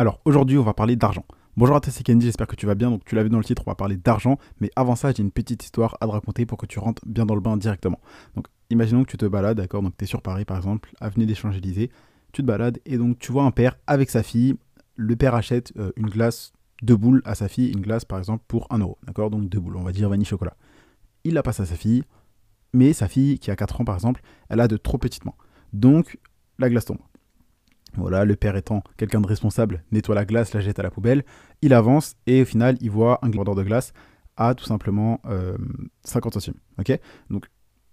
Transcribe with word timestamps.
Alors 0.00 0.20
aujourd'hui, 0.24 0.56
on 0.58 0.62
va 0.62 0.74
parler 0.74 0.94
d'argent. 0.94 1.24
Bonjour 1.56 1.74
à 1.74 1.80
toi, 1.80 1.92
c'est 1.92 2.04
Kenji, 2.04 2.26
j'espère 2.26 2.46
que 2.46 2.54
tu 2.54 2.66
vas 2.66 2.76
bien. 2.76 2.88
Donc 2.88 3.04
tu 3.04 3.16
l'as 3.16 3.24
vu 3.24 3.30
dans 3.30 3.38
le 3.38 3.44
titre, 3.44 3.62
on 3.66 3.70
va 3.72 3.74
parler 3.74 3.96
d'argent. 3.96 4.38
Mais 4.60 4.70
avant 4.76 4.94
ça, 4.94 5.10
j'ai 5.10 5.24
une 5.24 5.32
petite 5.32 5.64
histoire 5.64 5.96
à 6.00 6.06
te 6.06 6.12
raconter 6.12 6.46
pour 6.46 6.56
que 6.56 6.66
tu 6.66 6.78
rentres 6.78 7.02
bien 7.04 7.26
dans 7.26 7.34
le 7.34 7.40
bain 7.40 7.56
directement. 7.56 7.98
Donc 8.36 8.46
imaginons 8.70 9.02
que 9.02 9.10
tu 9.10 9.16
te 9.16 9.26
balades, 9.26 9.56
d'accord 9.56 9.82
Donc 9.82 9.96
tu 9.98 10.04
es 10.04 10.06
sur 10.06 10.22
Paris 10.22 10.44
par 10.44 10.56
exemple, 10.56 10.94
avenue 11.00 11.26
des 11.26 11.34
Champs-Élysées. 11.34 11.90
Tu 12.30 12.42
te 12.42 12.46
balades 12.46 12.78
et 12.86 12.96
donc 12.96 13.18
tu 13.18 13.32
vois 13.32 13.42
un 13.42 13.50
père 13.50 13.76
avec 13.88 14.08
sa 14.08 14.22
fille. 14.22 14.54
Le 14.94 15.16
père 15.16 15.34
achète 15.34 15.72
euh, 15.78 15.90
une 15.96 16.06
glace, 16.06 16.52
deux 16.82 16.96
boules 16.96 17.20
à 17.24 17.34
sa 17.34 17.48
fille, 17.48 17.72
une 17.72 17.80
glace 17.80 18.04
par 18.04 18.20
exemple 18.20 18.44
pour 18.46 18.68
1 18.70 18.78
euro. 18.78 18.98
D'accord 19.04 19.30
Donc 19.30 19.48
deux 19.48 19.58
boules, 19.58 19.78
on 19.78 19.82
va 19.82 19.90
dire 19.90 20.08
vanille 20.08 20.26
chocolat. 20.26 20.54
Il 21.24 21.34
la 21.34 21.42
passe 21.42 21.58
à 21.58 21.66
sa 21.66 21.74
fille, 21.74 22.04
mais 22.72 22.92
sa 22.92 23.08
fille 23.08 23.40
qui 23.40 23.50
a 23.50 23.56
4 23.56 23.80
ans 23.80 23.84
par 23.84 23.96
exemple, 23.96 24.22
elle 24.48 24.60
a 24.60 24.68
de 24.68 24.76
trop 24.76 24.98
petites 24.98 25.24
mains. 25.24 25.34
Donc 25.72 26.20
la 26.60 26.70
glace 26.70 26.84
tombe. 26.84 26.98
Voilà, 27.96 28.24
le 28.24 28.36
père 28.36 28.56
étant 28.56 28.82
quelqu'un 28.96 29.20
de 29.20 29.26
responsable, 29.26 29.82
nettoie 29.90 30.14
la 30.14 30.24
glace, 30.24 30.54
la 30.54 30.60
jette 30.60 30.78
à 30.78 30.82
la 30.82 30.90
poubelle. 30.90 31.24
Il 31.62 31.72
avance 31.72 32.16
et 32.26 32.42
au 32.42 32.44
final, 32.44 32.76
il 32.80 32.90
voit 32.90 33.18
un 33.22 33.30
vendeur 33.30 33.54
de 33.54 33.62
glace 33.62 33.92
à 34.36 34.54
tout 34.54 34.64
simplement 34.64 35.20
50 36.04 36.36
euh, 36.36 36.40
centimes. 36.40 36.60
Ok? 36.78 36.98
Donc, 37.30 37.46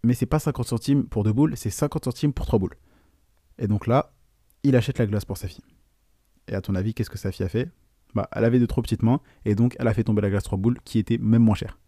Mais 0.03 0.13
c'est 0.13 0.26
pas 0.26 0.39
50 0.39 0.67
centimes 0.67 1.05
pour 1.05 1.23
deux 1.23 1.34
boules, 1.34 1.58
c'est 1.58 1.70
50 1.70 2.05
centimes 2.05 2.34
pour 2.34 2.45
trois 2.45 2.59
boules. 2.59 2.76
Et 3.58 3.67
donc 3.67 3.88
là, 3.88 4.13
il 4.63 4.76
achète 4.76 5.00
la 5.00 5.08
glace 5.08 5.26
pour 5.26 5.38
sa 5.38 5.48
fille. 5.48 5.63
Et 6.48 6.53
à 6.53 6.62
ton 6.62 6.75
avis, 6.75 6.94
qu'est-ce 6.94 7.09
que 7.09 7.17
sa 7.17 7.31
fille 7.31 7.45
a 7.45 7.50
fait? 7.50 7.72
Bah, 8.14 8.30
Elle 8.31 8.45
avait 8.45 8.59
de 8.59 8.66
trop 8.66 8.81
petites 8.81 9.03
mains 9.03 9.20
et 9.44 9.55
donc 9.55 9.75
elle 9.80 9.88
a 9.88 9.94
fait 9.94 10.03
tomber 10.03 10.22
la 10.22 10.30
glace 10.30 10.44
trois 10.44 10.58
boules 10.58 10.77
qui 10.86 11.00
était 11.00 11.17
même 11.17 11.44
moins 11.44 11.55
chère. 11.55 11.80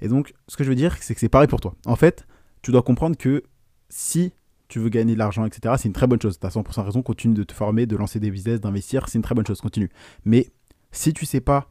Et 0.00 0.08
donc, 0.08 0.34
ce 0.48 0.56
que 0.56 0.64
je 0.64 0.68
veux 0.68 0.74
dire, 0.74 0.96
c'est 1.00 1.14
que 1.14 1.20
c'est 1.20 1.28
pareil 1.28 1.48
pour 1.48 1.60
toi. 1.60 1.74
En 1.86 1.96
fait, 1.96 2.26
tu 2.62 2.70
dois 2.70 2.82
comprendre 2.82 3.16
que 3.16 3.42
si 3.88 4.32
tu 4.68 4.78
veux 4.78 4.88
gagner 4.88 5.14
de 5.14 5.18
l'argent, 5.18 5.44
etc., 5.44 5.74
c'est 5.78 5.88
une 5.88 5.94
très 5.94 6.06
bonne 6.06 6.20
chose. 6.20 6.38
Tu 6.38 6.46
as 6.46 6.50
100% 6.50 6.84
raison, 6.84 7.02
continue 7.02 7.34
de 7.34 7.42
te 7.42 7.52
former, 7.52 7.86
de 7.86 7.96
lancer 7.96 8.20
des 8.20 8.30
business, 8.30 8.60
d'investir, 8.60 9.08
c'est 9.08 9.18
une 9.18 9.22
très 9.22 9.34
bonne 9.34 9.46
chose, 9.46 9.60
continue. 9.60 9.90
Mais 10.24 10.48
si 10.92 11.12
tu 11.12 11.26
sais 11.26 11.40
pas 11.40 11.68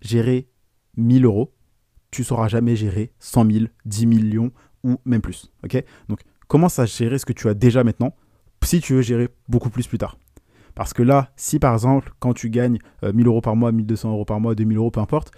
gérer 0.00 0.48
1000 0.96 1.24
euros, 1.24 1.54
tu 2.10 2.24
sauras 2.24 2.48
jamais 2.48 2.76
gérer 2.76 3.12
100 3.18 3.50
000, 3.50 3.64
10 3.86 4.06
millions 4.06 4.52
ou 4.84 4.98
même 5.04 5.22
plus. 5.22 5.50
Ok? 5.64 5.82
Donc 6.08 6.20
commence 6.48 6.78
à 6.78 6.86
gérer 6.86 7.18
ce 7.18 7.24
que 7.24 7.32
tu 7.32 7.48
as 7.48 7.54
déjà 7.54 7.84
maintenant 7.84 8.14
si 8.62 8.80
tu 8.80 8.94
veux 8.94 9.02
gérer 9.02 9.28
beaucoup 9.48 9.70
plus 9.70 9.86
plus 9.86 9.98
tard. 9.98 10.18
Parce 10.74 10.92
que 10.92 11.02
là, 11.02 11.32
si 11.36 11.58
par 11.58 11.74
exemple, 11.74 12.12
quand 12.18 12.32
tu 12.32 12.48
gagnes 12.48 12.78
1000 13.02 13.26
euh, 13.26 13.30
euros 13.30 13.40
par 13.40 13.56
mois, 13.56 13.72
1200 13.72 14.10
euros 14.12 14.24
par 14.24 14.40
mois, 14.40 14.54
2000 14.54 14.76
euros, 14.76 14.90
peu 14.90 15.00
importe, 15.00 15.32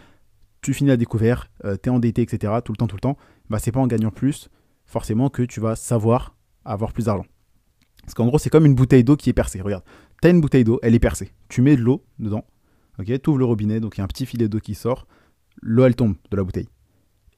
tu 0.61 0.73
finis 0.73 0.91
à 0.91 0.97
découvert, 0.97 1.51
euh, 1.65 1.77
tu 1.83 1.89
es 1.89 1.93
endetté, 1.93 2.23
etc., 2.23 2.53
tout 2.65 2.73
le 2.73 2.77
temps, 2.77 2.87
tout 2.87 2.97
le 2.97 3.01
temps, 3.01 3.17
bah, 3.51 3.59
c'est 3.59 3.73
pas 3.73 3.81
en 3.81 3.87
gagnant 3.87 4.11
plus, 4.11 4.49
forcément, 4.85 5.29
que 5.31 5.43
tu 5.43 5.61
vas 5.61 5.77
savoir 5.77 6.34
avoir 6.65 6.93
plus 6.93 7.05
d'argent. 7.07 7.27
Parce 8.03 8.15
qu'en 8.15 8.27
gros, 8.27 8.39
c'est 8.39 8.51
comme 8.51 8.67
une 8.67 8.75
bouteille 8.75 9.05
d'eau 9.05 9.17
qui 9.17 9.31
est 9.31 9.35
percée. 9.35 9.61
Regarde, 9.61 9.85
tu 10.21 10.29
as 10.29 10.31
une 10.31 10.41
bouteille 10.41 10.65
d'eau, 10.65 10.79
elle 10.83 10.95
est 10.95 11.01
percée. 11.01 11.31
Tu 11.49 11.63
mets 11.63 11.77
de 11.77 11.83
l'eau 11.83 12.05
dedans, 12.19 12.45
ok, 12.99 13.07
tu 13.07 13.31
ouvres 13.31 13.39
le 13.39 13.45
robinet, 13.45 13.81
donc 13.81 13.97
il 13.97 13.99
y 13.99 14.03
a 14.03 14.05
un 14.05 14.09
petit 14.09 14.27
filet 14.27 14.49
d'eau 14.49 14.61
qui 14.61 14.75
sort, 14.75 15.07
l'eau 15.63 15.85
elle 15.85 15.97
tombe 15.97 16.15
de 16.31 16.37
la 16.37 16.45
bouteille. 16.45 16.69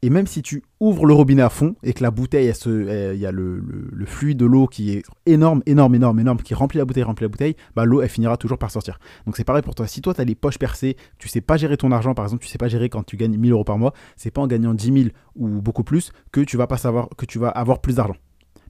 Et 0.02 0.10
même 0.10 0.26
si 0.26 0.42
tu 0.42 0.62
ouvres 0.78 1.06
le 1.06 1.14
robinet 1.14 1.42
à 1.42 1.48
fond 1.48 1.74
et 1.82 1.94
que 1.94 2.02
la 2.02 2.10
bouteille, 2.10 2.52
il 2.66 3.18
y 3.18 3.26
a 3.26 3.32
le, 3.32 3.58
le, 3.58 4.06
fluide 4.06 4.36
de 4.36 4.44
l'eau 4.44 4.66
qui 4.66 4.92
est 4.92 5.02
énorme, 5.24 5.62
énorme, 5.64 5.94
énorme, 5.94 6.20
énorme, 6.20 6.38
qui 6.38 6.54
remplit 6.54 6.78
la 6.78 6.84
bouteille, 6.84 7.02
remplit 7.02 7.24
la 7.24 7.28
bouteille, 7.28 7.56
bah 7.74 7.86
l'eau 7.86 8.02
elle 8.02 8.08
finira 8.08 8.36
toujours 8.36 8.58
par 8.58 8.70
sortir. 8.70 8.98
Donc 9.24 9.36
c'est 9.36 9.44
pareil 9.44 9.62
pour 9.62 9.74
toi. 9.74 9.86
Si 9.86 10.02
toi 10.02 10.12
tu 10.12 10.20
as 10.20 10.24
les 10.24 10.34
poches 10.34 10.58
percées, 10.58 10.96
tu 11.18 11.28
sais 11.28 11.40
pas 11.40 11.56
gérer 11.56 11.78
ton 11.78 11.90
argent, 11.92 12.14
par 12.14 12.26
exemple, 12.26 12.44
tu 12.44 12.48
sais 12.48 12.58
pas 12.58 12.68
gérer 12.68 12.90
quand 12.90 13.04
tu 13.04 13.16
gagnes 13.16 13.38
1000 13.38 13.52
euros 13.52 13.64
par 13.64 13.78
mois, 13.78 13.94
c'est 14.16 14.30
pas 14.30 14.42
en 14.42 14.46
gagnant 14.46 14.74
10 14.74 14.92
000 14.92 15.08
ou 15.34 15.48
beaucoup 15.62 15.82
plus 15.82 16.12
que 16.30 16.42
tu 16.42 16.56
vas 16.56 16.66
pas 16.66 16.76
savoir 16.76 17.08
que 17.16 17.24
tu 17.24 17.38
vas 17.38 17.48
avoir 17.48 17.80
plus 17.80 17.96
d'argent. 17.96 18.16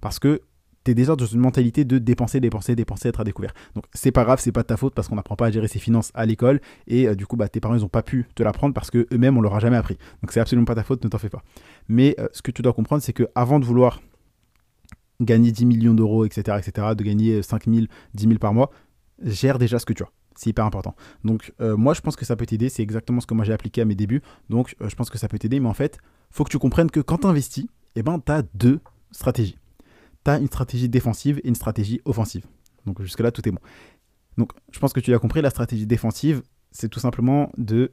Parce 0.01 0.19
que 0.19 0.41
tu 0.87 0.93
es 0.93 0.95
déjà 0.95 1.17
dans 1.17 1.27
une 1.27 1.41
mentalité 1.41 1.85
de 1.85 1.99
dépenser, 1.99 2.39
dépenser, 2.39 2.77
dépenser, 2.77 3.09
être 3.09 3.21
à 3.21 3.25
découvert. 3.25 3.53
Donc 3.75 3.85
c'est 3.93 4.13
pas 4.13 4.25
grave, 4.25 4.39
c'est 4.41 4.53
pas 4.53 4.63
de 4.63 4.69
ta 4.69 4.77
faute 4.77 4.95
parce 4.95 5.09
qu'on 5.09 5.17
n'apprend 5.17 5.35
pas 5.35 5.47
à 5.47 5.51
gérer 5.51 5.67
ses 5.67 5.81
finances 5.81 6.13
à 6.15 6.25
l'école 6.25 6.61
et 6.87 7.09
euh, 7.09 7.17
du 7.17 7.27
coup 7.27 7.37
bah, 7.37 7.49
tes 7.49 7.61
parents 7.61 7.75
ils 7.75 7.85
ont 7.85 7.89
pas 7.89 8.03
pu 8.03 8.27
te 8.37 8.43
l'apprendre 8.45 8.73
parce 8.73 8.91
que 8.91 9.07
eux-mêmes 9.13 9.37
on 9.37 9.41
leur 9.41 9.55
a 9.55 9.59
jamais 9.59 9.77
appris. 9.77 9.99
Donc 10.23 10.31
c'est 10.31 10.41
absolument 10.41 10.65
pas 10.65 10.77
ta 10.77 10.85
faute, 10.85 11.03
ne 11.05 11.09
t'en 11.09 11.19
fais 11.19 11.29
pas. 11.29 11.43
Mais 11.89 12.15
euh, 12.21 12.29
ce 12.33 12.41
que 12.41 12.53
tu 12.53 12.63
dois 12.63 12.73
comprendre 12.73 13.03
c'est 13.03 13.13
que 13.13 13.25
avant 13.35 13.59
de 13.59 13.65
vouloir 13.65 14.01
gagner 15.21 15.51
10 15.51 15.65
millions 15.67 15.95
d'euros, 15.95 16.25
etc., 16.25 16.59
etc., 16.61 16.89
de 16.97 17.03
gagner 17.03 17.43
5 17.43 17.65
000, 17.65 17.87
10 18.15 18.25
000 18.25 18.39
par 18.39 18.55
mois, 18.55 18.71
gère 19.23 19.59
déjà 19.59 19.81
ce 19.81 19.87
que 19.87 19.93
tu 19.93 20.05
as. 20.05 20.11
C'est 20.37 20.51
hyper 20.51 20.67
important. 20.67 20.95
Donc 21.25 21.53
euh, 21.61 21.77
moi 21.77 21.95
je 21.95 22.01
pense 22.01 22.15
que 22.15 22.25
ça 22.25 22.37
peut 22.37 22.47
t'aider, 22.47 22.69
c'est 22.69 22.83
exactement 22.83 23.21
ce 23.21 23.27
que 23.27 23.35
moi 23.35 23.45
j'ai 23.45 23.55
appliqué 23.55 23.81
à 23.81 23.85
mes 23.87 23.97
débuts. 23.97 24.23
Donc 24.51 24.77
je 24.81 24.95
pense 24.95 25.11
que 25.11 25.19
ça 25.19 25.27
peut 25.27 25.39
t'aider, 25.39 25.59
mais 25.59 25.69
en 25.69 25.75
fait, 25.75 25.99
faut 26.31 26.45
que 26.45 26.51
tu 26.51 26.59
comprennes 26.59 26.93
que 26.93 27.01
quand 27.01 27.19
tu 27.19 27.27
investis, 27.27 27.67
eh 27.97 28.05
ben, 28.05 28.21
tu 28.25 28.31
as 28.31 28.43
deux 28.55 28.79
stratégies 29.11 29.57
une 30.35 30.47
stratégie 30.47 30.89
défensive 30.89 31.41
et 31.45 31.49
une 31.49 31.55
stratégie 31.55 32.01
offensive. 32.05 32.45
Donc 32.85 33.01
jusque-là, 33.03 33.31
tout 33.31 33.47
est 33.49 33.53
bon. 33.53 33.61
Donc 34.37 34.53
je 34.71 34.79
pense 34.79 34.93
que 34.93 35.01
tu 35.01 35.11
l'as 35.11 35.19
compris, 35.19 35.43
la 35.43 35.51
stratégie 35.51 35.87
défensive, 35.87 36.43
c'est 36.71 36.89
tout 36.89 37.01
simplement 37.01 37.51
de 37.57 37.93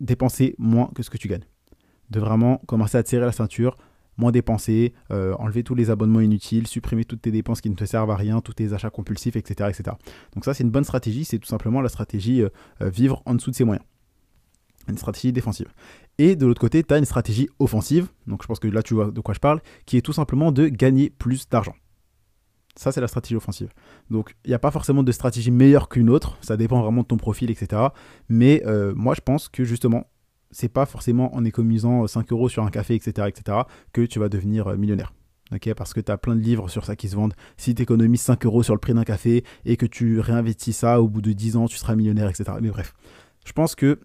dépenser 0.00 0.54
moins 0.58 0.90
que 0.94 1.02
ce 1.02 1.10
que 1.10 1.18
tu 1.18 1.28
gagnes. 1.28 1.44
De 2.10 2.20
vraiment 2.20 2.58
commencer 2.66 2.98
à 2.98 3.02
te 3.02 3.08
serrer 3.08 3.26
la 3.26 3.32
ceinture, 3.32 3.76
moins 4.16 4.32
dépenser, 4.32 4.94
euh, 5.10 5.34
enlever 5.34 5.62
tous 5.62 5.74
les 5.74 5.90
abonnements 5.90 6.20
inutiles, 6.20 6.66
supprimer 6.66 7.04
toutes 7.04 7.22
tes 7.22 7.30
dépenses 7.30 7.60
qui 7.60 7.70
ne 7.70 7.74
te 7.74 7.84
servent 7.84 8.10
à 8.10 8.16
rien, 8.16 8.40
tous 8.40 8.54
tes 8.54 8.72
achats 8.72 8.90
compulsifs, 8.90 9.36
etc. 9.36 9.70
etc. 9.70 9.96
Donc 10.34 10.44
ça, 10.44 10.54
c'est 10.54 10.64
une 10.64 10.70
bonne 10.70 10.84
stratégie, 10.84 11.24
c'est 11.24 11.38
tout 11.38 11.48
simplement 11.48 11.80
la 11.80 11.88
stratégie 11.88 12.42
euh, 12.42 12.48
euh, 12.82 12.88
vivre 12.88 13.22
en 13.26 13.34
dessous 13.34 13.50
de 13.50 13.56
ses 13.56 13.64
moyens 13.64 13.84
une 14.88 14.98
stratégie 14.98 15.32
défensive. 15.32 15.68
Et 16.18 16.36
de 16.36 16.46
l'autre 16.46 16.60
côté, 16.60 16.82
tu 16.82 16.94
as 16.94 16.98
une 16.98 17.04
stratégie 17.04 17.48
offensive, 17.58 18.08
donc 18.26 18.42
je 18.42 18.46
pense 18.46 18.58
que 18.58 18.68
là 18.68 18.82
tu 18.82 18.94
vois 18.94 19.10
de 19.10 19.20
quoi 19.20 19.34
je 19.34 19.40
parle, 19.40 19.60
qui 19.84 19.96
est 19.96 20.02
tout 20.02 20.12
simplement 20.12 20.52
de 20.52 20.68
gagner 20.68 21.10
plus 21.10 21.48
d'argent. 21.48 21.74
Ça, 22.76 22.92
c'est 22.92 23.00
la 23.00 23.08
stratégie 23.08 23.36
offensive. 23.36 23.70
Donc, 24.10 24.36
il 24.44 24.48
n'y 24.48 24.54
a 24.54 24.58
pas 24.58 24.70
forcément 24.70 25.02
de 25.02 25.10
stratégie 25.10 25.50
meilleure 25.50 25.88
qu'une 25.88 26.10
autre, 26.10 26.36
ça 26.42 26.58
dépend 26.58 26.82
vraiment 26.82 27.02
de 27.02 27.06
ton 27.06 27.16
profil, 27.16 27.50
etc. 27.50 27.82
Mais 28.28 28.62
euh, 28.66 28.92
moi, 28.94 29.14
je 29.14 29.22
pense 29.22 29.48
que 29.48 29.64
justement, 29.64 30.04
c'est 30.50 30.68
pas 30.68 30.84
forcément 30.84 31.34
en 31.34 31.44
économisant 31.44 32.06
5 32.06 32.30
euros 32.32 32.50
sur 32.50 32.64
un 32.64 32.70
café, 32.70 32.94
etc., 32.94 33.28
etc., 33.28 33.58
que 33.94 34.02
tu 34.02 34.18
vas 34.18 34.28
devenir 34.28 34.68
euh, 34.68 34.76
millionnaire. 34.76 35.14
parce 35.74 35.94
que 35.94 36.00
tu 36.00 36.12
as 36.12 36.18
plein 36.18 36.36
de 36.36 36.40
livres 36.40 36.68
sur 36.68 36.84
ça 36.84 36.96
qui 36.96 37.08
se 37.08 37.16
vendent. 37.16 37.34
Si 37.56 37.74
tu 37.74 37.80
économises 37.80 38.20
5 38.20 38.44
euros 38.44 38.62
sur 38.62 38.74
le 38.74 38.80
prix 38.80 38.92
d'un 38.92 39.04
café 39.04 39.42
et 39.64 39.78
que 39.78 39.86
tu 39.86 40.20
réinvestis 40.20 40.74
ça, 40.74 41.00
au 41.00 41.08
bout 41.08 41.22
de 41.22 41.32
10 41.32 41.56
ans, 41.56 41.66
tu 41.68 41.78
seras 41.78 41.96
millionnaire, 41.96 42.28
etc. 42.28 42.44
Mais 42.60 42.68
bref, 42.68 42.92
je 43.46 43.52
pense 43.52 43.74
que 43.74 44.00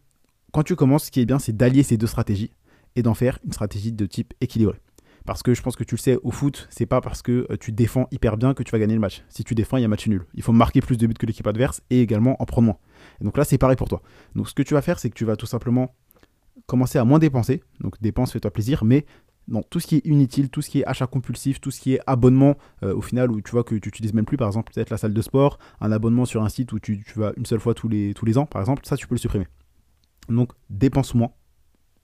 quand 0.51 0.63
tu 0.63 0.75
commences, 0.75 1.06
ce 1.06 1.12
qui 1.12 1.22
est 1.22 1.25
bien, 1.25 1.39
c'est 1.39 1.56
d'allier 1.56 1.84
ces 1.84 1.97
deux 1.97 2.07
stratégies 2.07 2.51
et 2.95 3.03
d'en 3.03 3.13
faire 3.13 3.39
une 3.45 3.53
stratégie 3.53 3.91
de 3.91 4.06
type 4.06 4.34
équilibré. 4.41 4.79
Parce 5.25 5.44
que 5.44 5.53
je 5.53 5.62
pense 5.62 5.75
que 5.75 5.84
tu 5.84 5.95
le 5.95 6.00
sais, 6.00 6.17
au 6.23 6.31
foot, 6.31 6.67
c'est 6.72 6.85
pas 6.85 7.00
parce 7.00 7.22
que 7.22 7.45
euh, 7.51 7.57
tu 7.59 7.72
défends 7.72 8.07
hyper 8.12 8.38
bien 8.38 8.53
que 8.53 8.63
tu 8.63 8.72
vas 8.72 8.79
gagner 8.79 8.95
le 8.95 9.00
match. 9.00 9.23
Si 9.29 9.44
tu 9.44 9.53
défends, 9.53 9.78
il 9.78 9.81
y 9.81 9.85
a 9.85 9.88
match 9.88 10.07
nul. 10.07 10.25
Il 10.34 10.41
faut 10.41 10.51
marquer 10.51 10.81
plus 10.81 10.97
de 10.97 11.06
buts 11.06 11.13
que 11.13 11.25
l'équipe 11.25 11.45
adverse 11.45 11.81
et 11.89 12.01
également 12.01 12.41
en 12.41 12.45
prendre 12.45 12.66
moins. 12.66 12.78
Et 13.22 13.23
donc 13.23 13.38
là, 13.38 13.44
c'est 13.44 13.57
pareil 13.57 13.78
pour 13.78 13.88
toi. 13.88 14.01
Donc 14.35 14.50
ce 14.50 14.56
que 14.56 14.63
tu 14.63 14.73
vas 14.73 14.81
faire, 14.81 15.00
c'est 15.00 15.09
que 15.09 15.16
tu 15.16 15.25
vas 15.25 15.35
tout 15.35 15.45
simplement 15.45 15.94
commencer 16.66 16.97
à 16.97 17.06
moins 17.06 17.19
dépenser. 17.19 17.62
Donc 17.81 18.01
dépense, 18.01 18.31
fais-toi 18.31 18.51
plaisir, 18.51 18.83
mais 18.83 19.06
non, 19.47 19.63
tout 19.69 19.79
ce 19.79 19.88
qui 19.88 19.97
est 19.97 20.06
inutile, 20.06 20.50
tout 20.50 20.62
ce 20.62 20.69
qui 20.69 20.79
est 20.79 20.85
achat 20.85 21.07
compulsif, 21.07 21.62
tout 21.62 21.72
ce 21.72 21.79
qui 21.79 21.94
est 21.94 22.00
abonnement, 22.07 22.57
euh, 22.83 22.95
au 22.95 23.01
final, 23.01 23.31
où 23.31 23.41
tu 23.41 23.51
vois 23.51 23.63
que 23.63 23.75
tu 23.75 23.89
n'utilises 23.89 24.13
même 24.13 24.25
plus, 24.25 24.38
par 24.38 24.47
exemple, 24.47 24.72
peut-être 24.73 24.89
la 24.89 24.97
salle 24.97 25.13
de 25.13 25.22
sport, 25.22 25.59
un 25.81 25.91
abonnement 25.91 26.25
sur 26.25 26.44
un 26.44 26.50
site 26.50 26.72
où 26.73 26.79
tu, 26.79 27.03
tu 27.03 27.19
vas 27.19 27.33
une 27.38 27.45
seule 27.45 27.59
fois 27.59 27.73
tous 27.73 27.89
les, 27.89 28.13
tous 28.13 28.25
les 28.25 28.38
ans, 28.38 28.45
par 28.45 28.62
exemple, 28.62 28.83
ça, 28.85 28.97
tu 28.97 29.07
peux 29.07 29.16
le 29.16 29.19
supprimer. 29.19 29.47
Donc 30.36 30.52
dépense 30.69 31.14
moins, 31.14 31.31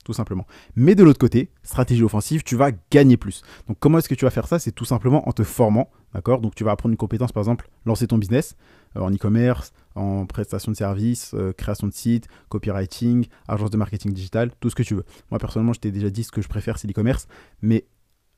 tout 0.04 0.12
simplement. 0.12 0.46
Mais 0.74 0.94
de 0.94 1.04
l'autre 1.04 1.18
côté, 1.18 1.50
stratégie 1.62 2.02
offensive, 2.02 2.42
tu 2.42 2.56
vas 2.56 2.70
gagner 2.90 3.16
plus. 3.16 3.42
Donc 3.66 3.78
comment 3.78 3.98
est-ce 3.98 4.08
que 4.08 4.14
tu 4.14 4.24
vas 4.24 4.30
faire 4.30 4.46
ça? 4.46 4.58
C'est 4.58 4.72
tout 4.72 4.84
simplement 4.84 5.28
en 5.28 5.32
te 5.32 5.42
formant, 5.42 5.90
d'accord? 6.14 6.40
Donc 6.40 6.54
tu 6.54 6.64
vas 6.64 6.72
apprendre 6.72 6.92
une 6.92 6.98
compétence, 6.98 7.32
par 7.32 7.42
exemple, 7.42 7.68
lancer 7.84 8.06
ton 8.06 8.18
business 8.18 8.56
euh, 8.96 9.00
en 9.00 9.12
e-commerce, 9.12 9.72
en 9.94 10.26
prestation 10.26 10.72
de 10.72 10.76
services, 10.76 11.32
euh, 11.34 11.52
création 11.52 11.86
de 11.86 11.92
site, 11.92 12.28
copywriting, 12.48 13.26
agence 13.48 13.70
de 13.70 13.76
marketing 13.76 14.12
digital, 14.12 14.50
tout 14.60 14.70
ce 14.70 14.74
que 14.74 14.82
tu 14.82 14.94
veux. 14.94 15.04
Moi 15.30 15.38
personnellement, 15.38 15.72
je 15.72 15.80
t'ai 15.80 15.90
déjà 15.90 16.10
dit 16.10 16.24
ce 16.24 16.32
que 16.32 16.42
je 16.42 16.48
préfère, 16.48 16.78
c'est 16.78 16.88
l'e-commerce, 16.88 17.28
mais 17.60 17.86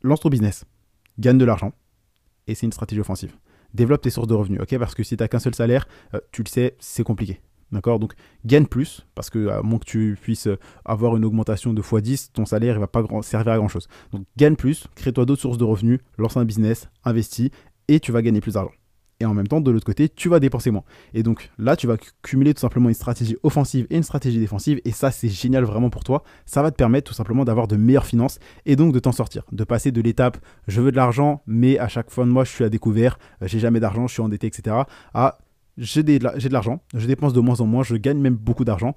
lance 0.02 0.20
ton 0.20 0.28
business, 0.28 0.64
gagne 1.18 1.38
de 1.38 1.44
l'argent, 1.44 1.72
et 2.46 2.54
c'est 2.54 2.66
une 2.66 2.72
stratégie 2.72 3.00
offensive. 3.00 3.36
Développe 3.74 4.02
tes 4.02 4.10
sources 4.10 4.26
de 4.26 4.34
revenus, 4.34 4.60
ok? 4.60 4.76
Parce 4.78 4.94
que 4.94 5.04
si 5.04 5.16
tu 5.16 5.22
n'as 5.22 5.28
qu'un 5.28 5.38
seul 5.38 5.54
salaire, 5.54 5.86
euh, 6.14 6.20
tu 6.32 6.42
le 6.42 6.48
sais, 6.48 6.76
c'est 6.80 7.04
compliqué. 7.04 7.40
D'accord? 7.72 7.98
Donc 7.98 8.14
gagne 8.44 8.66
plus, 8.66 9.06
parce 9.14 9.30
que 9.30 9.48
à 9.48 9.62
moins 9.62 9.78
que 9.78 9.84
tu 9.84 10.18
puisses 10.20 10.48
avoir 10.84 11.16
une 11.16 11.24
augmentation 11.24 11.72
de 11.72 11.82
x10, 11.82 12.30
ton 12.32 12.44
salaire 12.44 12.74
ne 12.74 12.80
va 12.80 12.88
pas 12.88 13.04
servir 13.22 13.52
à 13.52 13.56
grand 13.58 13.68
chose. 13.68 13.88
Donc 14.12 14.24
gagne 14.36 14.56
plus, 14.56 14.86
crée-toi 14.96 15.24
d'autres 15.24 15.42
sources 15.42 15.58
de 15.58 15.64
revenus, 15.64 16.00
lance 16.18 16.36
un 16.36 16.44
business, 16.44 16.88
investis, 17.04 17.50
et 17.88 18.00
tu 18.00 18.12
vas 18.12 18.22
gagner 18.22 18.40
plus 18.40 18.54
d'argent. 18.54 18.72
Et 19.20 19.26
en 19.26 19.34
même 19.34 19.46
temps, 19.46 19.60
de 19.60 19.70
l'autre 19.70 19.84
côté, 19.84 20.08
tu 20.08 20.30
vas 20.30 20.40
dépenser 20.40 20.70
moins. 20.70 20.82
Et 21.12 21.22
donc 21.22 21.50
là, 21.58 21.76
tu 21.76 21.86
vas 21.86 21.96
cumuler 22.22 22.54
tout 22.54 22.60
simplement 22.60 22.88
une 22.88 22.94
stratégie 22.94 23.36
offensive 23.42 23.86
et 23.90 23.96
une 23.96 24.02
stratégie 24.02 24.38
défensive. 24.38 24.80
Et 24.86 24.92
ça, 24.92 25.10
c'est 25.10 25.28
génial 25.28 25.64
vraiment 25.64 25.90
pour 25.90 26.04
toi. 26.04 26.22
Ça 26.46 26.62
va 26.62 26.70
te 26.70 26.76
permettre 26.76 27.08
tout 27.08 27.14
simplement 27.14 27.44
d'avoir 27.44 27.68
de 27.68 27.76
meilleures 27.76 28.06
finances 28.06 28.38
et 28.64 28.76
donc 28.76 28.94
de 28.94 28.98
t'en 28.98 29.12
sortir. 29.12 29.44
De 29.52 29.62
passer 29.62 29.92
de 29.92 30.00
l'étape 30.00 30.38
je 30.68 30.80
veux 30.80 30.90
de 30.90 30.96
l'argent, 30.96 31.42
mais 31.46 31.78
à 31.78 31.88
chaque 31.88 32.10
fois 32.10 32.24
de 32.24 32.30
moi, 32.30 32.44
je 32.44 32.50
suis 32.50 32.64
à 32.64 32.70
découvert, 32.70 33.18
j'ai 33.42 33.58
jamais 33.58 33.78
d'argent, 33.78 34.06
je 34.06 34.14
suis 34.14 34.22
endetté, 34.22 34.46
etc. 34.46 34.76
à 35.12 35.38
j'ai 35.80 36.02
de 36.02 36.52
l'argent, 36.52 36.82
je 36.94 37.06
dépense 37.06 37.32
de 37.32 37.40
moins 37.40 37.60
en 37.60 37.66
moins, 37.66 37.82
je 37.82 37.96
gagne 37.96 38.18
même 38.18 38.36
beaucoup 38.36 38.64
d'argent. 38.64 38.94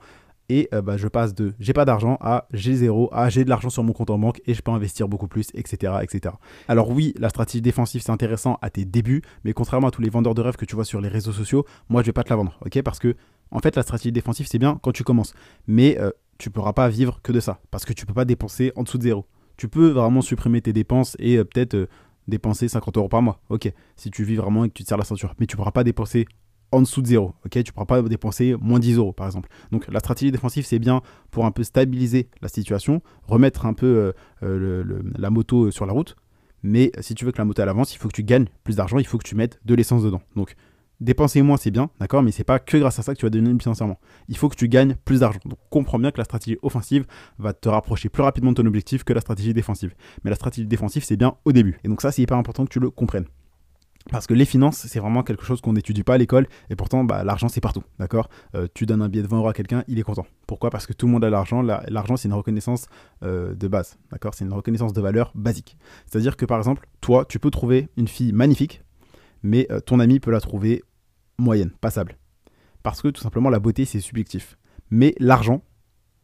Et 0.50 0.68
euh, 0.74 0.81
bah, 0.81 0.97
je 0.97 1.07
passe 1.07 1.33
de 1.33 1.53
j'ai 1.59 1.71
pas 1.71 1.85
d'argent 1.85 2.18
à 2.19 2.47
j'ai 2.51 2.75
zéro, 2.75 3.09
à 3.13 3.30
j'ai 3.30 3.45
de 3.45 3.50
l'argent 3.50 3.69
sur 3.69 3.81
mon 3.81 3.94
compte 3.94 4.09
en 4.09 4.19
banque 4.19 4.41
et 4.45 4.53
je 4.53 4.62
peux 4.62 4.71
investir 4.71 5.07
beaucoup 5.07 5.30
plus, 5.30 5.47
etc. 5.53 5.94
etc. 6.01 6.35
Alors 6.68 6.89
oui, 6.89 7.13
la 7.18 7.30
stratégie 7.30 7.62
défensive 7.62 8.01
c'est 8.01 8.12
intéressant 8.12 8.59
à 8.62 8.69
tes 8.69 8.83
débuts, 8.83 9.21
mais 9.45 9.53
contrairement 9.53 9.88
à 9.88 9.91
tous 9.91 10.01
les 10.01 10.09
vendeurs 10.09 10.35
de 10.35 10.41
rêves 10.41 10.57
que 10.57 10.65
tu 10.65 10.75
vois 10.75 10.83
sur 10.83 11.00
les 11.00 11.07
réseaux 11.07 11.31
sociaux, 11.31 11.65
moi 11.88 12.01
je 12.01 12.07
vais 12.07 12.12
pas 12.13 12.25
te 12.25 12.30
la 12.30 12.35
vendre, 12.35 12.59
ok? 12.65 12.81
Parce 12.81 13.00
que 13.00 13.15
En 13.53 13.59
fait, 13.59 13.75
la 13.75 13.83
stratégie 13.83 14.12
défensive, 14.12 14.47
c'est 14.50 14.57
bien 14.57 14.80
quand 14.81 14.91
tu 14.91 15.03
commences. 15.03 15.33
Mais 15.68 15.97
euh, 16.00 16.09
tu 16.39 16.50
pourras 16.50 16.74
pas 16.74 16.89
vivre 16.89 17.21
que 17.21 17.31
de 17.31 17.39
ça. 17.39 17.59
Parce 17.71 17.85
que 17.85 17.94
tu 17.94 18.06
peux 18.06 18.13
pas 18.13 18.25
dépenser 18.25 18.71
en 18.75 18.83
dessous 18.83 18.97
de 18.97 19.03
zéro. 19.03 19.25
Tu 19.57 19.69
peux 19.69 19.89
vraiment 19.89 20.21
supprimer 20.21 20.59
tes 20.62 20.74
dépenses 20.74 21.15
et 21.19 21.38
euh, 21.38 21.45
peut-être 21.45 21.75
euh, 21.75 21.88
dépenser 22.27 22.68
50 22.68 22.97
euros 22.97 23.09
par 23.09 23.21
mois. 23.21 23.39
Ok, 23.50 23.71
si 23.95 24.09
tu 24.09 24.24
vis 24.24 24.35
vraiment 24.35 24.65
et 24.65 24.69
que 24.69 24.74
tu 24.74 24.83
te 24.83 24.94
la 24.95 25.03
ceinture. 25.03 25.35
Mais 25.39 25.45
tu 25.45 25.56
pourras 25.56 25.71
pas 25.71 25.83
dépenser 25.83 26.25
en 26.74 26.81
dessous 26.81 27.02
de 27.02 27.08
zéro. 27.08 27.34
Ok, 27.46 27.52
tu 27.52 27.60
ne 27.60 27.72
pourras 27.72 27.86
pas 27.86 28.02
dépenser 28.02 28.56
moins 28.60 28.80
10 28.80 28.98
euros 28.98 29.14
par 29.14 29.28
exemple. 29.28 29.50
Donc 29.72 29.88
la 29.88 30.00
stratégie 30.00 30.31
défensive, 30.31 30.66
c'est 30.66 30.80
bien 30.80 31.02
pour 31.31 31.46
un 31.46 31.52
peu 31.52 31.64
stabiliser 31.64 32.30
la 32.42 32.50
situation, 32.50 33.02
remettre 33.24 33.66
un 33.66 33.74
peu 33.74 34.14
la 34.42 35.30
moto 35.30 35.72
sur 35.72 35.86
la 35.86 35.94
route. 35.94 36.16
Mais 36.64 36.92
si 37.02 37.14
tu 37.14 37.25
veux 37.25 37.31
que 37.31 37.38
la 37.38 37.46
moto 37.46 37.62
elle 37.62 37.70
avance, 37.70 37.94
il 37.94 37.98
faut 37.98 38.08
que 38.08 38.16
tu 38.16 38.24
gagnes 38.24 38.48
plus 38.64 38.78
d'argent, 38.78 38.98
il 38.98 39.06
faut 39.06 39.18
que 39.18 39.28
tu 39.28 39.36
mettes 39.36 39.60
de 39.66 39.75
l'essence 39.75 40.04
dedans. 40.04 40.22
Donc 40.36 40.56
dépenser 41.02 41.42
moins, 41.42 41.58
c'est 41.58 41.72
bien, 41.72 41.90
d'accord, 42.00 42.24
mais 42.24 42.31
c'est 42.31 42.46
pas 42.46 42.60
que 42.60 42.78
grâce 42.78 42.98
à 42.98 43.02
ça 43.02 43.14
que 43.14 43.19
tu 43.19 43.26
vas 43.26 43.30
devenir 43.30 43.54
financièrement. 43.62 44.00
Il 44.30 44.38
faut 44.38 44.48
que 44.48 44.56
tu 44.56 44.69
gagnes 44.69 44.96
plus 45.04 45.19
d'argent. 45.19 45.40
Donc 45.44 45.60
comprends 45.69 46.00
bien 46.00 46.12
que 46.12 46.18
la 46.18 46.24
stratégie 46.24 46.58
offensive 46.62 47.06
va 47.40 47.52
te 47.52 47.68
rapprocher 47.68 48.08
plus 48.08 48.24
rapidement 48.24 48.52
de 48.52 48.62
ton 48.62 48.66
objectif 48.66 49.04
que 49.04 49.12
la 49.12 49.19
stratégie 49.19 49.54
défensive. 49.54 49.94
Mais 50.24 50.30
la 50.30 50.38
stratégie 50.38 50.66
défensive, 50.66 51.04
c'est 51.04 51.18
bien 51.18 51.36
au 51.44 51.52
début. 51.52 51.78
Et 51.84 51.90
donc 51.90 52.02
ça, 52.02 52.14
c'est 52.14 52.22
hyper 52.22 52.38
important 52.38 52.64
que 52.64 52.72
tu 52.72 52.80
le 52.80 52.90
comprennes. 52.90 53.26
Parce 54.12 54.28
que 54.28 54.34
les 54.34 54.46
finances, 54.46 54.78
c'est 54.78 55.00
vraiment 55.00 55.24
quelque 55.24 55.46
chose 55.46 55.62
qu'on 55.62 55.74
n'étudie 55.74 56.04
pas 56.04 56.16
à 56.16 56.18
l'école, 56.18 56.48
et 56.70 56.76
pourtant, 56.76 57.04
bah, 57.04 57.24
l'argent, 57.24 57.48
c'est 57.48 57.62
partout, 57.62 57.84
d'accord? 58.00 58.30
Euh, 58.54 58.68
Tu 58.74 58.86
donnes 58.86 59.02
un 59.02 59.10
billet 59.10 59.24
de 59.24 59.28
20 59.28 59.38
euros 59.38 59.48
à 59.48 59.54
quelqu'un, 59.54 59.84
il 59.88 59.98
est 59.98 60.04
content. 60.04 60.26
Pourquoi? 60.46 60.70
Parce 60.70 60.86
que 60.86 60.94
tout 60.94 61.06
le 61.06 61.12
monde 61.14 61.24
a 61.24 61.30
l'argent. 61.30 61.62
L'argent, 61.62 62.18
c'est 62.18 62.28
une 62.28 62.34
reconnaissance 62.34 62.88
euh, 63.24 63.54
de 63.56 63.68
base, 63.68 63.98
C'est 64.34 64.46
une 64.46 64.54
reconnaissance 64.54 64.94
de 64.94 65.02
valeur 65.02 65.32
basique. 65.36 65.78
C'est-à-dire 66.06 66.36
que, 66.36 66.46
par 66.46 66.58
exemple, 66.58 66.88
toi, 67.02 67.26
tu 67.26 67.40
peux 67.40 67.50
trouver 67.50 67.90
une 67.96 68.08
fille 68.08 68.34
magnifique, 68.34 68.84
mais 69.42 69.68
euh, 69.72 69.80
ton 69.80 70.00
ami 70.00 70.20
peut 70.20 70.32
la 70.32 70.42
trouver 70.42 70.84
moyenne, 71.38 71.72
passable. 71.82 72.18
Parce 72.84 73.02
que 73.02 73.08
tout 73.08 73.22
simplement, 73.22 73.50
la 73.50 73.60
beauté, 73.60 73.86
c'est 73.86 74.02
subjectif. 74.02 74.58
Mais 74.90 75.16
l'argent, 75.20 75.64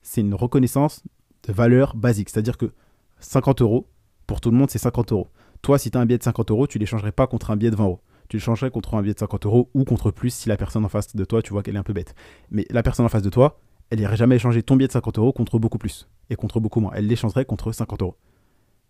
c'est 0.02 0.22
une 0.22 0.36
reconnaissance 0.36 1.04
de 1.48 1.54
valeur 1.54 1.96
basique. 1.96 2.30
C'est-à-dire 2.30 2.58
que 2.58 2.74
50 3.20 3.62
euros, 3.62 3.88
pour 4.28 4.42
tout 4.42 4.52
le 4.52 4.58
monde, 4.58 4.70
c'est 4.70 4.80
50 4.80 5.12
euros. 5.14 5.30
Toi, 5.62 5.78
si 5.78 5.92
tu 5.92 5.98
as 5.98 6.02
un 6.02 6.06
billet 6.06 6.18
de 6.18 6.24
50 6.24 6.52
euros, 6.52 6.68
tu 6.68 6.78
ne 6.78 6.82
l'échangerais 6.82 7.12
pas 7.12 7.28
contre 7.28 7.52
un 7.52 7.58
billet 7.58 7.72
de 7.72 7.76
20 7.76 7.84
euros. 7.84 8.02
Tu 8.28 8.38
le 8.38 8.42
changerais 8.42 8.72
contre 8.72 8.94
un 8.96 9.02
billet 9.02 9.14
de 9.14 9.20
50 9.20 9.46
euros 9.46 9.70
ou 9.74 9.84
contre 9.84 10.12
plus 10.12 10.30
si 10.30 10.50
la 10.50 10.58
personne 10.58 10.86
en 10.86 10.90
face 10.90 11.16
de 11.16 11.26
toi, 11.26 11.42
tu 11.42 11.52
vois 11.52 11.64
qu'elle 11.64 11.76
est 11.76 11.80
un 11.80 11.84
peu 11.84 11.94
bête. 11.94 12.14
Mais 12.52 12.66
la 12.70 12.84
personne 12.84 13.06
en 13.06 13.10
face 13.10 13.24
de 13.24 13.30
toi, 13.30 13.60
elle 13.90 14.00
n'irait 14.00 14.18
jamais 14.18 14.36
échanger 14.36 14.62
ton 14.62 14.76
billet 14.76 14.88
de 14.88 14.94
50 14.94 15.18
euros 15.18 15.34
contre 15.34 15.58
beaucoup 15.58 15.80
plus 15.80 16.08
et 16.30 16.36
contre 16.36 16.60
beaucoup 16.60 16.80
moins. 16.80 16.92
Elle 16.94 17.08
l'échangerait 17.08 17.46
contre 17.46 17.72
50 17.72 18.02
euros. 18.02 18.16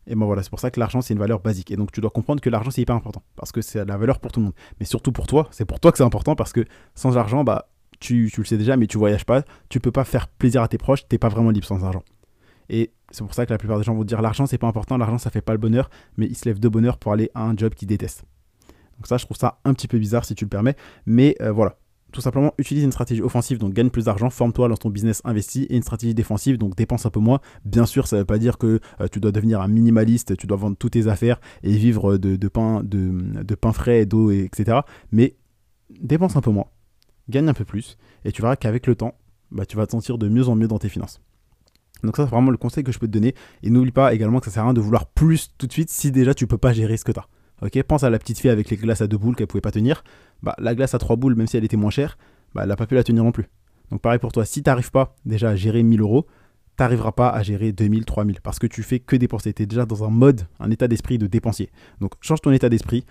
Et 0.08 0.16
ben 0.16 0.26
voilà, 0.26 0.44
c'est 0.44 0.50
pour 0.50 0.60
ça 0.60 0.72
que 0.72 0.80
l'argent, 0.80 1.02
c'est 1.02 1.14
une 1.14 1.20
valeur 1.20 1.40
basique. 1.40 1.72
Et 1.72 1.76
donc, 1.76 1.92
tu 1.92 2.02
dois 2.02 2.10
comprendre 2.10 2.42
que 2.42 2.50
l'argent, 2.50 2.72
c'est 2.72 2.82
hyper 2.82 2.96
important. 2.96 3.24
Parce 3.36 3.52
que 3.52 3.62
c'est 3.62 3.86
la 3.86 3.98
valeur 3.98 4.20
pour 4.20 4.32
tout 4.32 4.40
le 4.40 4.46
monde. 4.46 4.56
Mais 4.80 4.86
surtout 4.86 5.12
pour 5.12 5.28
toi, 5.28 5.48
c'est 5.52 5.66
pour 5.66 5.80
toi 5.80 5.92
que 5.92 5.98
c'est 5.98 6.04
important 6.04 6.36
parce 6.36 6.52
que 6.52 6.66
sans 6.96 7.18
argent, 7.18 7.44
bah, 7.44 7.70
tu, 8.00 8.32
le 8.36 8.44
sais 8.44 8.58
déjà, 8.58 8.76
mais 8.76 8.88
tu 8.88 8.98
voyages 8.98 9.26
pas. 9.26 9.44
Tu 9.70 9.80
peux 9.80 9.92
pas 9.92 10.04
faire 10.04 10.28
plaisir 10.28 10.64
à 10.64 10.68
tes 10.68 10.78
proches. 10.78 11.08
T'es 11.08 11.18
pas 11.18 11.30
vraiment 11.30 11.52
libre 11.52 11.68
sans 11.68 11.84
argent. 11.84 12.04
Et 12.70 12.92
c'est 13.12 13.24
pour 13.24 13.34
ça 13.34 13.46
que 13.46 13.52
la 13.52 13.58
plupart 13.58 13.78
des 13.78 13.84
gens 13.84 13.96
vont 13.96 14.04
dire 14.04 14.22
l'argent, 14.22 14.46
c'est 14.46 14.58
pas 14.58 14.68
important. 14.68 14.98
L'argent, 14.98 15.18
ça 15.18 15.30
fait 15.30 15.42
pas 15.42 15.54
le 15.54 15.58
bonheur. 15.58 15.90
Mais 16.18 16.28
ils 16.28 16.36
se 16.36 16.46
lèvent 16.46 16.60
de 16.60 16.70
bonheur 16.70 16.98
pour 16.98 17.12
aller 17.12 17.30
à 17.34 17.44
un 17.44 17.56
job 17.56 17.74
qu'ils 17.74 17.88
détestent. 17.88 18.24
Donc, 18.98 19.08
ça, 19.08 19.18
je 19.18 19.26
trouve 19.26 19.38
ça 19.38 19.60
un 19.64 19.74
petit 19.74 19.88
peu 19.88 19.98
bizarre 19.98 20.26
si 20.26 20.36
tu 20.36 20.46
le 20.46 20.50
permets. 20.50 20.76
Mais 21.06 21.36
euh, 21.42 21.52
voilà, 21.52 21.78
tout 22.12 22.22
simplement, 22.22 22.54
utilise 22.58 22.84
une 22.84 22.92
stratégie 22.92 23.22
offensive, 23.22 23.60
donc 23.60 23.74
gagne 23.74 23.90
plus 23.90 24.06
d'argent, 24.06 24.30
forme-toi 24.30 24.68
dans 24.68 24.78
ton 24.78 24.90
business 24.90 25.22
investi, 25.26 25.64
et 25.64 25.76
une 25.76 25.84
stratégie 25.84 26.14
défensive, 26.14 26.58
donc 26.58 26.76
dépense 26.76 27.06
un 27.06 27.10
peu 27.10 27.20
moins. 27.20 27.40
Bien 27.66 27.86
sûr, 27.86 28.08
ça 28.08 28.16
ne 28.16 28.22
veut 28.22 28.26
pas 28.26 28.40
dire 28.40 28.58
que 28.58 28.80
euh, 29.00 29.08
tu 29.12 29.20
dois 29.20 29.32
devenir 29.32 29.62
un 29.62 29.68
minimaliste, 29.68 30.36
tu 30.38 30.48
dois 30.48 30.58
vendre 30.58 30.76
toutes 30.78 30.94
tes 30.94 31.08
affaires 31.08 31.40
et 31.64 31.72
vivre 31.72 32.18
de, 32.18 32.48
pain, 32.48 32.82
de, 32.84 33.56
pain 33.56 33.74
frais, 33.74 34.06
d'eau, 34.06 34.32
etc. 34.32 34.80
Mais 35.12 35.36
dépense 36.02 36.36
un 36.36 36.42
peu 36.42 36.52
moins, 36.52 36.66
gagne 37.30 37.48
un 37.48 37.54
peu 37.54 37.66
plus, 37.66 37.98
et 38.26 38.32
tu 38.32 38.42
verras 38.42 38.56
qu'avec 38.56 38.88
le 38.88 38.96
temps, 38.96 39.16
bah, 39.52 39.66
tu 39.66 39.78
vas 39.78 39.86
te 39.86 39.92
sentir 39.92 40.18
de 40.18 40.28
mieux 40.28 40.48
en 40.48 40.56
mieux 40.56 40.68
dans 40.68 40.80
tes 40.80 40.90
finances. 40.90 41.22
Donc 42.04 42.16
ça, 42.16 42.24
c'est 42.24 42.30
vraiment 42.30 42.52
le 42.52 42.58
conseil 42.58 42.84
que 42.84 42.92
je 42.92 43.00
peux 43.00 43.08
te 43.08 43.12
donner. 43.12 43.36
Et 43.64 43.70
n'oublie 43.70 43.92
pas 43.92 44.14
également 44.14 44.40
que 44.40 44.46
ça 44.46 44.52
sert 44.52 44.64
à 44.64 44.66
rien 44.66 44.74
de 44.74 44.82
vouloir 44.82 45.06
plus 45.06 45.54
tout 45.58 45.68
de 45.68 45.72
suite 45.72 45.90
si 45.90 46.12
déjà 46.12 46.34
tu 46.34 46.48
peux 46.48 46.58
pas 46.58 46.74
gérer 46.74 46.98
ce 46.98 47.04
que 47.04 47.12
tu 47.12 47.20
as. 47.20 47.28
Ok, 47.62 47.82
pense 47.84 48.04
à 48.04 48.10
la 48.10 48.20
petite 48.20 48.40
fille 48.40 48.50
avec 48.50 48.70
les 48.70 48.78
glaces 48.78 49.02
à 49.02 49.08
deux 49.08 49.18
boules 49.18 49.36
qu'elle 49.36 49.48
pouvait 49.48 49.62
pas 49.62 49.72
tenir. 49.72 50.04
Bah, 50.42 50.56
la 50.60 50.76
glace 50.76 50.94
à 50.94 50.98
trois 50.98 51.18
boules, 51.18 51.36
même 51.36 51.48
si 51.48 51.58
elle 51.58 51.66
était 51.66 51.78
moins 51.78 51.90
chère, 51.90 52.18
bah, 52.56 52.62
elle 52.64 52.70
n'a 52.70 52.78
pas 52.78 52.88
pu 52.88 52.96
la 52.96 53.04
tenir 53.04 53.24
non 53.24 53.34
plus. 53.34 53.46
Donc 53.92 54.02
pareil 54.02 54.20
pour 54.20 54.32
toi, 54.32 54.46
si 54.46 54.64
tu 54.64 54.70
n'arrives 54.70 54.92
pas 54.92 55.16
déjà 55.26 55.50
à 55.50 55.56
gérer 55.56 55.84
1000 55.84 56.00
euros, 56.00 56.26
tu 56.78 56.84
n'arriveras 56.84 57.12
pas 57.12 57.30
à 57.30 57.44
gérer 57.44 57.74
2000, 57.74 58.06
3000 58.06 58.40
parce 58.42 58.60
que 58.60 58.68
tu 58.68 58.82
fais 58.84 59.00
que 59.00 59.16
dépenser. 59.16 59.52
Tu 59.54 59.68
déjà 59.68 59.86
dans 59.86 60.06
un 60.06 60.10
mode, 60.10 60.44
un 60.60 60.72
état 60.72 60.88
d'esprit 60.88 61.18
de 61.18 61.28
dépensier. 61.28 61.70
Donc 62.00 62.14
change 62.22 62.40
ton 62.40 62.52
état 62.52 62.70
d'esprit, 62.70 63.06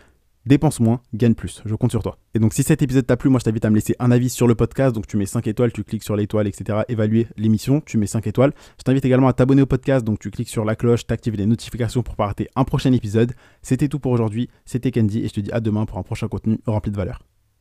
dépense 0.47 0.81
moins, 0.81 1.01
gagne 1.15 1.35
plus. 1.35 1.63
Je 1.65 1.75
compte 1.75 1.91
sur 1.91 2.03
toi. 2.03 2.19
Et 2.35 2.39
donc 2.39 2.55
si 2.55 2.63
cet 2.63 2.83
épisode 2.83 3.07
t'a 3.07 3.17
plu, 3.17 3.31
moi 3.31 3.39
je 3.41 3.45
t'invite 3.45 3.65
à 3.65 3.71
me 3.71 3.75
laisser 3.75 3.95
un 3.99 4.11
avis 4.11 4.31
sur 4.31 4.47
le 4.47 4.55
podcast. 4.55 4.95
Donc 4.95 5.07
tu 5.07 5.17
mets 5.17 5.27
5 5.27 5.47
étoiles, 5.47 5.73
tu 5.73 5.85
cliques 5.85 6.03
sur 6.03 6.17
l'étoile, 6.17 6.47
etc. 6.47 6.81
Évaluer 6.89 7.27
l'émission, 7.37 7.81
tu 7.81 7.99
mets 7.99 8.07
5 8.07 8.27
étoiles. 8.27 8.53
Je 8.79 8.85
t'invite 8.85 9.05
également 9.05 9.29
à 9.29 9.33
t'abonner 9.33 9.63
au 9.63 9.67
podcast. 9.67 10.05
Donc 10.05 10.19
tu 10.19 10.31
cliques 10.31 10.49
sur 10.49 10.65
la 10.65 10.77
cloche, 10.77 11.07
t'actives 11.07 11.37
les 11.37 11.47
notifications 11.47 12.03
pour 12.03 12.17
pas 12.17 12.27
rater 12.27 12.49
un 12.57 12.65
prochain 12.65 12.93
épisode. 12.93 13.33
C'était 13.63 13.89
tout 13.89 13.99
pour 13.99 14.13
aujourd'hui. 14.13 14.49
C'était 14.65 14.91
Candy 14.91 15.21
et 15.21 15.29
je 15.29 15.35
te 15.35 15.41
dis 15.41 15.53
à 15.53 15.61
demain 15.61 15.87
pour 15.87 15.99
un 15.99 16.03
prochain 16.03 16.29
contenu 16.29 16.59
rempli 16.67 16.91
de 16.91 16.97
valeur. 16.97 17.28